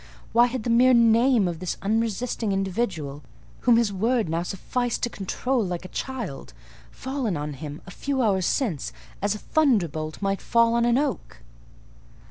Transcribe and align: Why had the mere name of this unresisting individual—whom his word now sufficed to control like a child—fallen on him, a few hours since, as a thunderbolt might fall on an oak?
Why 0.33 0.47
had 0.47 0.63
the 0.63 0.71
mere 0.71 0.95
name 0.95 1.47
of 1.47 1.59
this 1.59 1.77
unresisting 1.83 2.51
individual—whom 2.53 3.77
his 3.77 3.93
word 3.93 4.29
now 4.29 4.41
sufficed 4.41 5.03
to 5.03 5.11
control 5.11 5.63
like 5.63 5.85
a 5.85 5.93
child—fallen 5.93 7.37
on 7.37 7.53
him, 7.53 7.83
a 7.85 7.91
few 7.91 8.23
hours 8.23 8.47
since, 8.47 8.91
as 9.21 9.35
a 9.35 9.45
thunderbolt 9.53 10.19
might 10.19 10.41
fall 10.41 10.73
on 10.73 10.85
an 10.85 10.97
oak? 10.97 11.43